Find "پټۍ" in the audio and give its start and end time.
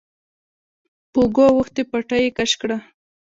1.91-2.21